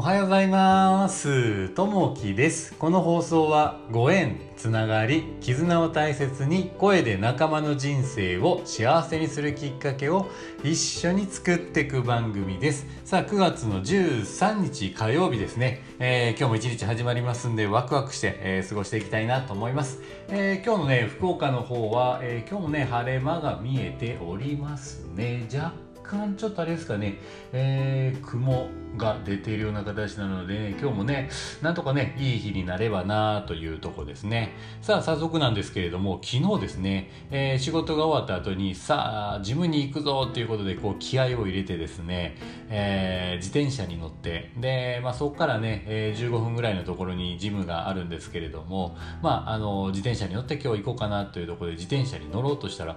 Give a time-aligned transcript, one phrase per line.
[0.00, 1.68] おはようございます。
[1.74, 2.72] ともきです。
[2.72, 10.30] この放送はご縁つながり絆を大切に声で仲間の人生を幸せにするきっかけを
[10.64, 12.86] 一緒に作っていく番組です。
[13.04, 25.46] さあ9月の13日火曜日ですね、えー、今日も一日始まりますんでワクワクして、えー、過ごしていきたいなと思います、えー、今日のね福岡の方は、え今日もね晴れ間が見えておりますね。
[25.52, 27.18] 若干ちょっとあれですかね、
[27.52, 31.30] えー、雲が出ているような形なので、ね、今日もね、
[31.62, 34.52] なんとかね、いい日になればなというとこですね。
[34.82, 42.36] さあ、早速なんですけれども、昨日ですね、えー、仕事が終わった後に、さあ、ジムに行くぞということで、こう、気合を入れてですね、
[42.68, 52.96] えー、自転車に乗って、で、まあ、そこからね、えー、15分ぐらいのところにジムがあるんですけれども、まあ、あの、自転車に乗って今日行こうかなというところで、自転車に乗ろうとしたら、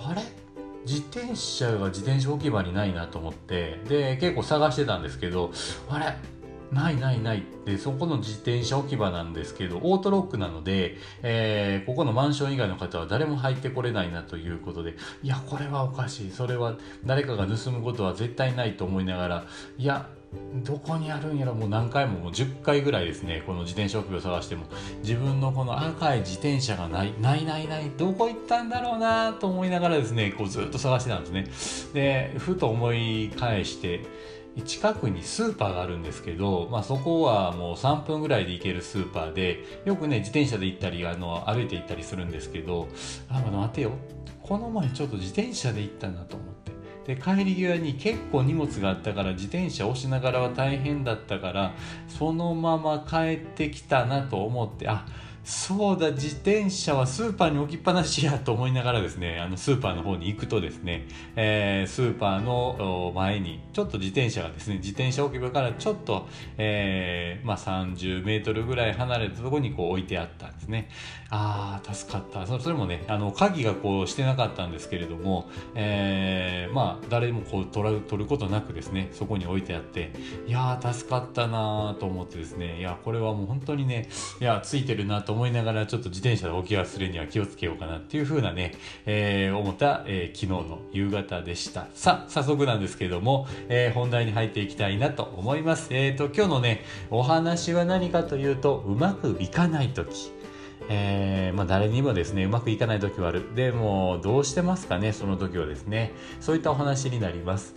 [0.00, 0.43] あれ？
[0.86, 5.50] 自転車が自転車置き場にないなと思ってで結構探してたんですけど
[5.88, 6.16] あれ？
[6.72, 7.38] ないないない。
[7.38, 16.30] ってそこの自転車置き場なんですけどオートロックなので、えー、ここのマンション以外の方は誰も入ってこれないなということでいやこれはおかしい。
[16.30, 16.74] それは
[17.06, 19.46] 誰かが盗むことは絶対ないと思いながら
[19.78, 20.08] いや
[20.64, 24.64] どこにあるんやらもう何回ももう10回ぐらいですねこの自転車置きを探しても。
[25.02, 32.32] 自分のこの赤い自転車がないないないないどこ行ったんだろうなと思いながらですねこうずっと探してたんですね。
[32.32, 34.04] でふと思い返して
[34.64, 42.88] 近くにスーパーがあるんですけど、まあ、そこはもう3分ぐらいで行けるスーパーでよくね自転車で行ったりあの歩いて行ったりするんですけど
[43.28, 43.92] あ待てよ。
[44.42, 46.73] この前ちょっと自転車で行ったなと思って。
[47.06, 51.74] で帰り際に結構荷物があったから自転車押しながらは大変だったから
[52.08, 55.06] そのまま帰ってきたなと思ってあ
[55.44, 61.06] そうだ自転車はスーパーに置きっぱなしやと思いながらですね あのスーパーの方に行くとですね、
[61.36, 70.88] えー、スーパーの前にちょっと自転車がですね自転車置き場からちょっと、えーまあ、30メートルぐらい離れたところにこう置いてあったんですね。
[71.28, 72.46] ああ助かった。
[72.46, 80.12] それもねあの鍵がこうしてなかったんですけれども、えー、まあ誰もこう取る取ることなくですねそこに置いてあって
[80.46, 84.08] いやー助かったなと思ってですねいやこれはもう本当にね
[84.40, 88.74] いやついてるなと思いながらちょっと自転車で置き忘れには気をつけようかなっていう風なね、
[89.04, 91.88] えー、思った、えー、昨日の夕方でした。
[91.94, 95.88] さあ、早速なんですけども、えー、本題に入っていきたいなと思います。
[95.90, 100.32] えっ、と、今日のね、お話は何かというと、うまくいかない時。
[100.88, 107.74] えー、まあ、誰にもですねうまくいかない時はあるでもどうしてますかねその時はですねそういったお話になります、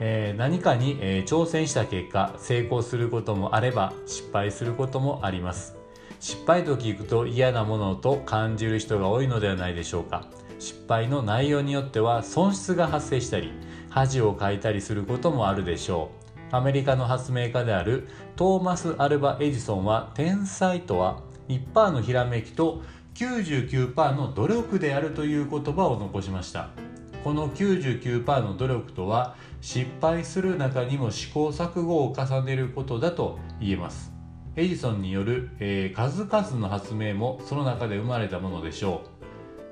[0.00, 5.81] えー、何かに、えー、挑戦した結果成功することもあれば失敗することもあります
[6.22, 10.28] 失敗と聞くと嫌なものと感じる人が多いのではないでしょうか。
[10.60, 13.50] 失敗の内容によっては損失が発生したり
[13.90, 16.12] 恥をかいたりすることもあるでしょ
[16.52, 16.54] う。
[16.54, 18.06] アメリカの発明家である
[18.36, 22.82] トーマス・アルバ・エジソンは天才とは1%のひらめきと
[23.16, 26.68] 99%の努力であるという言葉を残しました。
[27.24, 34.21] この99%の努力とは失敗する中にも試行錯誤を重ねることだと言えます。
[34.54, 39.08] エジソンによる、えー、数々の発明もその中で生まれたものでしょう。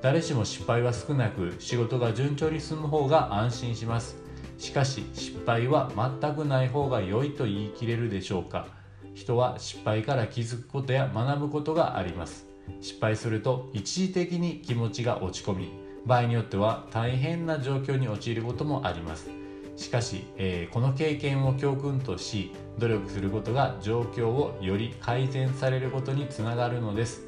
[0.00, 4.16] 誰しも失敗は少なく仕事が順調に進む方が安心します。
[4.56, 8.68] しかし失敗は全くない方が良いと言い切れるでしょうか。
[9.12, 12.46] 人は失敗から気づくことや学ぶことがあります。
[12.80, 15.72] 失敗すると一時的に気持ちが落ち込み
[16.06, 19.39] 場合によっては大変な状況に陥ることもあります。
[19.80, 27.22] しかし、えー、この経験を教訓とし努力することが状況をより改善されることにつながるのです、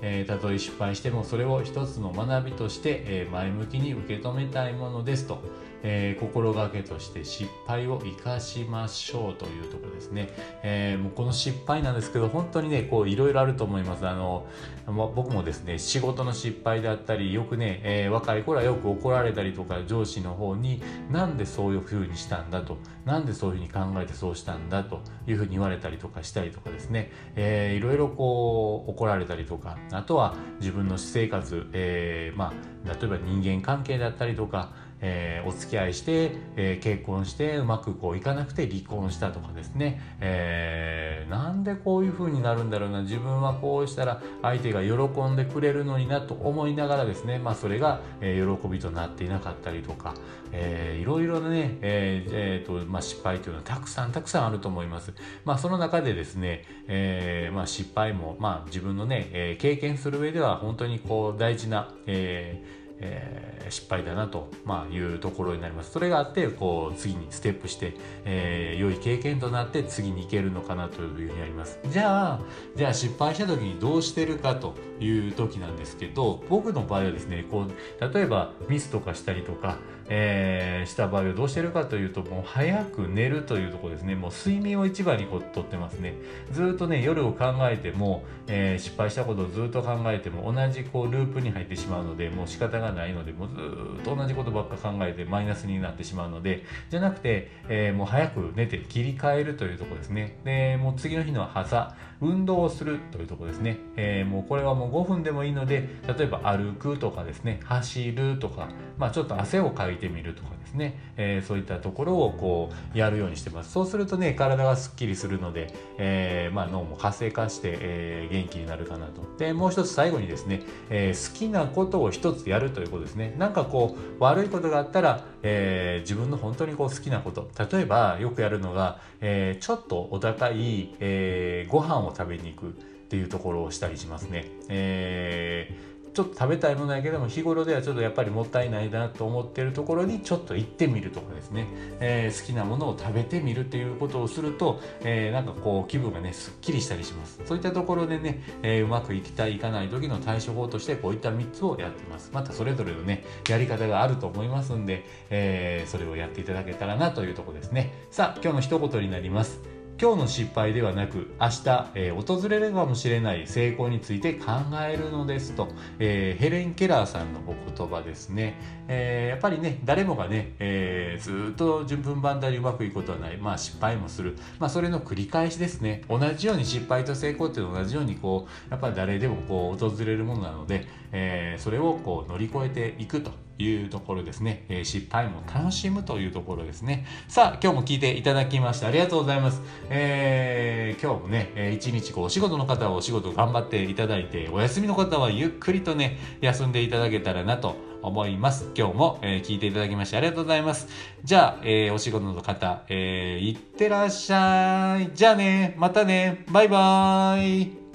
[0.00, 5.42] えー、たとえ失敗してもそれを一つの学びとして、えー、前向きに受け止めたいものですと。
[5.82, 10.28] えー、心がけとして失敗を生かしましょうというところですね、
[10.62, 14.06] えー、もうこの失敗なんですけど本当にねこういろいろあると思います。
[14.06, 14.46] あの
[14.86, 32.52] ま僕もですね仕事の失敗であったりよくね、えー、若い頃はよく怒られたりとか上司の方になんでそういうふうにしたんだとなんでそういうふうに考えてそうしたんだというふうに言われたりとかしたりとかですね、えー、いろいろこう怒られたりとかあとは自分の私生活、えー、ま
[32.86, 43.02] あ例えば人間関係だったりとかえー、お付き合いして、えー、結婚してうまくこういかなくて離婚したとかですね、えー、なんでこういう風になるんだろうな。
[43.02, 50.14] 自分はこうしたら相手が喜んでくれるのになと思いながらですね、まあ、それが、え、喜びとなっていなかったりとか、
[50.52, 55.12] えー、いろいろなね、えーえーとまあ、失敗というのはたくさんたくさんあると思います。
[55.44, 65.90] まあ、その中でですね、えまあ、失敗も、まあ、自分のね、え、経験する上では本当にこう大事な、えーえー失敗だなと、まあ、いうところになります。
[65.90, 71.78] それがあってこう次にステップして、えー、良い経験となって次に行けるのかなというふうにあります。
[71.90, 72.40] じゃあ
[72.76, 74.74] じゃあ失敗した時にどうしてるかと。
[75.00, 79.78] いう時なんですけど僕の場合はですねこう例えばミスとかしたりとか
[80.10, 84.14] えー、した場合はどうしてるかというともう早く寝るというところですね。
[84.14, 86.14] もう睡眠を一番にこうとってますね。
[86.50, 100.38] ずっとね夜を考えても、えー、失敗したことをずっと考えても同じこうループに入ってしまうのでもう仕方がないのでもうずっと同じことばっか考えてマイナスになってしまうのでじゃなくて、えー、もう早く寝て切り替えるというところですね。
[100.44, 113.72] でもう次の日の朝運動をするというところですね、えー、もうこれはもう5分でもいいので例えば歩くとかですね走るとか、まあ、ちょっと汗をかいてみるとかですね、えー、そういったところをこうやるようにしてます。
[113.72, 119.22] そうするとね体がすっきりするので、えー、まあ、脳も活性化して、えー元気になるかなと。
[119.38, 123.34] でもう一つ最後にですね、え好きなことを一つやるということですね。
[123.38, 127.50] なんかこう悪いことがあったら、え自分の本当にこう好きなこと。
[127.70, 132.97] 例えばよくやるのが、えちょっとお高い、えー、ご飯を食べに行く。
[133.08, 134.50] っていうところをしたりしますね。
[134.68, 141.68] えーちょっと食べたいものやけども日頃ではちょっとやっぱりもったいないなと思ってるところにちょっと行ってみるとかですね、
[142.00, 147.40] えー、好きなものを食べてみるっていうことをすると、えー、なんかこう気分がねすっきりしたりします。
[147.44, 152.30] そういったところでね、えー、うまくいきたいいかない時の対処法としてこういった3つをやってます。
[152.32, 157.92] またそれぞれのねやり方があると思いますんで、えそれをやっていただけたらなというとこですね。
[158.10, 159.77] さあ今日の一言になります。
[160.00, 165.66] 今日の失敗ではなく明日、えー、訪れるかもしれない成功について考えるのですと、
[165.98, 168.54] えー、ヘレン・ケラーさんのお言葉ですね、
[168.86, 173.38] えー、やっぱりね誰もがね、えずっと順風満帆にうまくいくことはない。
[173.38, 174.36] まあ失敗もする。
[174.60, 176.02] まあそれの繰り返しですね。
[176.08, 183.47] 同じように失敗と成功って同じようにこうやっぱり誰でもこう訪れるものなので、えそれをこう乗り越えていくと。
[183.58, 189.60] いうところですね、えー、失敗も楽しむというところですねさあ今日も聞いていただきましてありがとうございます、
[189.90, 198.70] えー、今日もね、えー、一日こうお仕事の方はお仕事頑張っていただいてお休みの方はゆっくりとね休んでいただけたらなと思います。
[198.76, 200.88] 今日も、えー、聞いていただきましてありがとうございます。
[201.24, 205.10] じゃあ、えー、お仕事の方、えー、いってらっしゃい。
[205.14, 207.87] じゃあね、またね、バイバーイ。